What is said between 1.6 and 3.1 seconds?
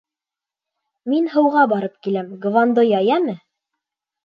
барып киләм, Гвандоя,